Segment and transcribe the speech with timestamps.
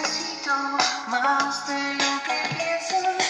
[0.00, 0.54] necesito
[1.08, 3.21] más de lo que piensas,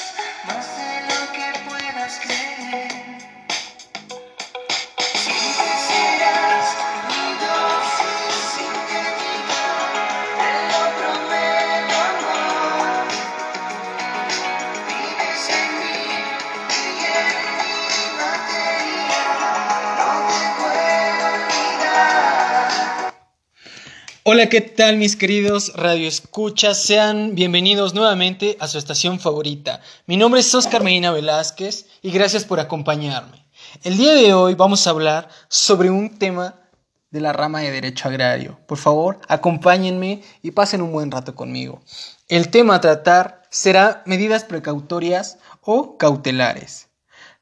[24.24, 26.80] Hola, ¿qué tal mis queridos radioescuchas?
[26.80, 29.80] Sean bienvenidos nuevamente a su estación favorita.
[30.06, 33.44] Mi nombre es Oscar Medina Velázquez y gracias por acompañarme.
[33.82, 36.54] El día de hoy vamos a hablar sobre un tema
[37.10, 38.60] de la rama de derecho agrario.
[38.68, 41.82] Por favor, acompáñenme y pasen un buen rato conmigo.
[42.28, 46.91] El tema a tratar será medidas precautorias o cautelares.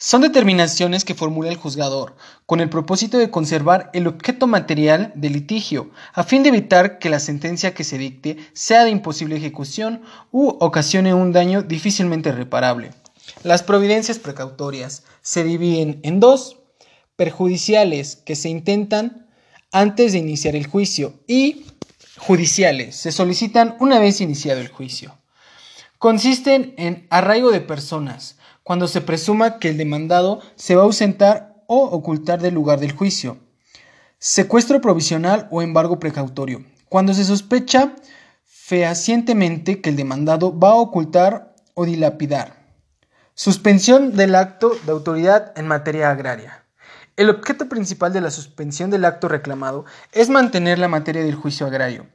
[0.03, 5.35] Son determinaciones que formula el juzgador con el propósito de conservar el objeto material del
[5.35, 10.01] litigio, a fin de evitar que la sentencia que se dicte sea de imposible ejecución
[10.33, 12.93] u ocasione un daño difícilmente reparable.
[13.43, 16.57] Las providencias precautorias se dividen en dos,
[17.17, 19.29] perjudiciales que se intentan
[19.71, 21.67] antes de iniciar el juicio y
[22.17, 25.19] judiciales se solicitan una vez iniciado el juicio.
[25.99, 31.63] Consisten en arraigo de personas, cuando se presuma que el demandado se va a ausentar
[31.67, 33.39] o ocultar del lugar del juicio.
[34.19, 37.95] Secuestro provisional o embargo precautorio, cuando se sospecha
[38.45, 42.61] fehacientemente que el demandado va a ocultar o dilapidar.
[43.35, 46.65] Suspensión del acto de autoridad en materia agraria.
[47.17, 51.67] El objeto principal de la suspensión del acto reclamado es mantener la materia del juicio
[51.67, 52.07] agrario,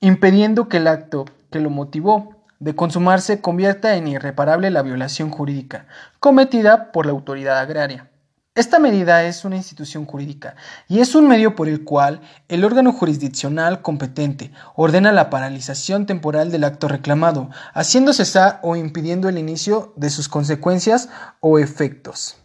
[0.00, 5.86] impidiendo que el acto que lo motivó de consumarse convierta en irreparable la violación jurídica
[6.20, 8.08] cometida por la autoridad agraria.
[8.54, 10.54] Esta medida es una institución jurídica
[10.86, 16.52] y es un medio por el cual el órgano jurisdiccional competente ordena la paralización temporal
[16.52, 21.08] del acto reclamado, haciendo cesar o impidiendo el inicio de sus consecuencias
[21.40, 22.36] o efectos,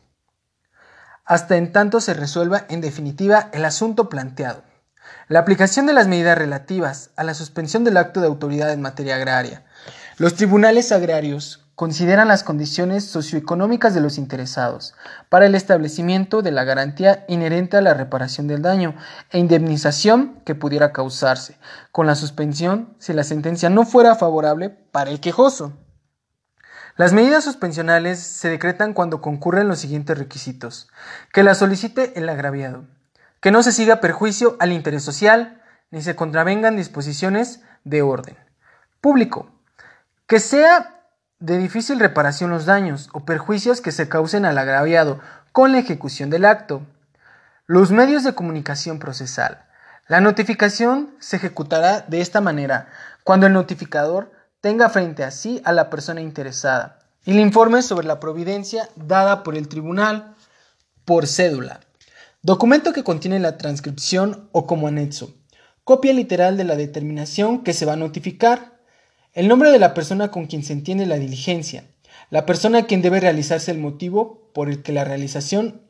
[1.26, 4.64] hasta en tanto se resuelva en definitiva el asunto planteado.
[5.28, 9.16] La aplicación de las medidas relativas a la suspensión del acto de autoridad en materia
[9.16, 9.64] agraria.
[10.20, 14.96] Los tribunales agrarios consideran las condiciones socioeconómicas de los interesados
[15.30, 18.96] para el establecimiento de la garantía inherente a la reparación del daño
[19.30, 21.60] e indemnización que pudiera causarse,
[21.92, 25.78] con la suspensión si la sentencia no fuera favorable para el quejoso.
[26.96, 30.90] Las medidas suspensionales se decretan cuando concurren los siguientes requisitos.
[31.32, 32.86] Que la solicite el agraviado.
[33.40, 35.62] Que no se siga perjuicio al interés social,
[35.92, 38.36] ni se contravengan disposiciones de orden.
[39.00, 39.57] Público.
[40.28, 41.06] Que sea
[41.40, 45.22] de difícil reparación los daños o perjuicios que se causen al agraviado
[45.54, 46.82] con la ejecución del acto.
[47.66, 49.64] Los medios de comunicación procesal.
[50.10, 52.90] La notificación se ejecutará de esta manera
[53.24, 58.06] cuando el notificador tenga frente a sí a la persona interesada y le informe sobre
[58.06, 60.36] la providencia dada por el tribunal
[61.06, 61.80] por cédula.
[62.42, 65.34] Documento que contiene la transcripción o como anexo.
[65.86, 68.77] Copia literal de la determinación que se va a notificar
[69.38, 71.84] el nombre de la persona con quien se entiende la diligencia,
[72.32, 75.84] la persona a quien debe realizarse el motivo por el que la realización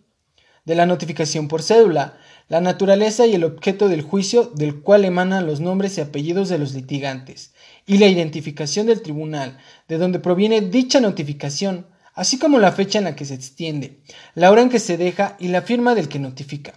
[0.66, 2.18] de la notificación por cédula,
[2.50, 6.58] la naturaleza y el objeto del juicio del cual emanan los nombres y apellidos de
[6.58, 7.54] los litigantes,
[7.86, 13.06] y la identificación del tribunal, de donde proviene dicha notificación, así como la fecha en
[13.06, 14.02] la que se extiende,
[14.36, 16.74] la hora en que se deja y la firma del que notifica.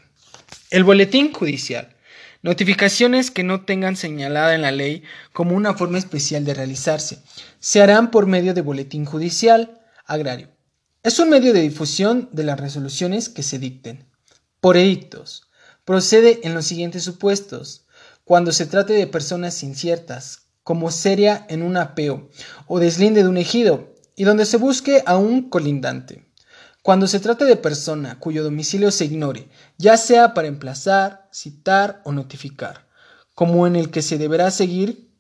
[0.71, 1.97] El boletín judicial.
[2.43, 5.03] Notificaciones que no tengan señalada en la ley
[5.35, 7.23] como una forma especial de realizarse
[7.59, 10.49] se harán por medio de boletín judicial agrario.
[11.03, 14.07] Es un medio de difusión de las resoluciones que se dicten.
[14.61, 15.51] Por edictos.
[15.85, 17.85] Procede en los siguientes supuestos.
[18.25, 22.31] Cuando se trate de personas inciertas, como seria en un apeo
[22.67, 26.30] o deslinde de un ejido, y donde se busque a un colindante.
[26.83, 32.13] Cuando se trate de persona cuyo domicilio se ignore, ya sea para emplazar, citar o
[32.13, 32.89] notificar,
[33.35, 35.11] como en el que se deberá seguir,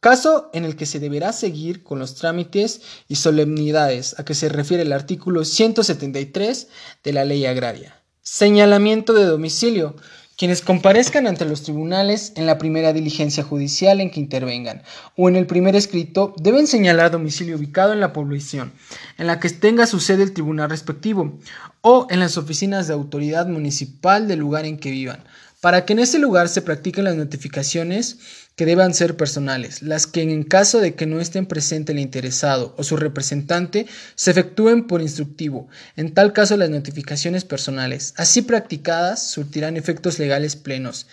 [0.00, 4.50] caso en el que se deberá seguir con los trámites y solemnidades a que se
[4.50, 6.68] refiere el artículo 173
[7.02, 8.02] de la Ley Agraria.
[8.20, 9.96] Señalamiento de domicilio.
[10.36, 14.82] Quienes comparezcan ante los tribunales en la primera diligencia judicial en que intervengan
[15.16, 18.72] o en el primer escrito deben señalar domicilio ubicado en la población
[19.18, 21.38] en la que tenga su sede el tribunal respectivo
[21.82, 25.22] o en las oficinas de autoridad municipal del lugar en que vivan,
[25.62, 28.18] para que en ese lugar se practiquen las notificaciones
[28.56, 32.74] que deban ser personales, las que en caso de que no estén presente el interesado
[32.78, 33.86] o su representante
[34.16, 40.56] se efectúen por instructivo, en tal caso las notificaciones personales, así practicadas, surtirán efectos legales
[40.56, 41.06] plenos.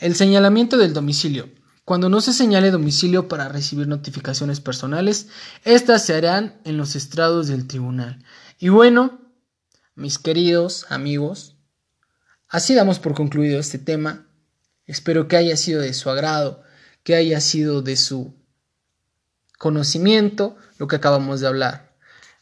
[0.00, 1.48] El señalamiento del domicilio.
[1.84, 5.28] Cuando no se señale domicilio para recibir notificaciones personales,
[5.62, 8.18] estas se harán en los estrados del tribunal.
[8.58, 9.20] Y bueno,
[9.94, 11.56] mis queridos amigos,
[12.52, 14.24] así damos por concluido este tema.
[14.86, 16.62] Espero que haya sido de su agrado,
[17.02, 18.32] que haya sido de su
[19.58, 21.92] conocimiento lo que acabamos de hablar.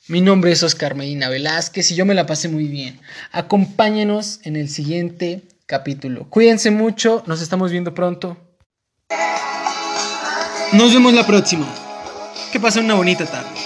[0.08, 3.00] Mi nombre es Oscar Medina Velázquez y yo me la pasé muy bien.
[3.32, 6.28] Acompáñenos en el siguiente capítulo.
[6.28, 8.36] Cuídense mucho, nos estamos viendo pronto.
[10.72, 11.66] Nos vemos la próxima.
[12.52, 13.59] Que pasen una bonita tarde.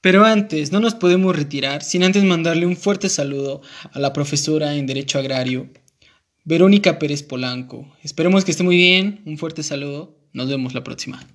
[0.00, 3.62] Pero antes, no nos podemos retirar sin antes mandarle un fuerte saludo
[3.92, 5.70] a la profesora en Derecho Agrario,
[6.44, 7.94] Verónica Pérez Polanco.
[8.02, 9.22] Esperemos que esté muy bien.
[9.26, 10.16] Un fuerte saludo.
[10.32, 11.26] Nos vemos la próxima.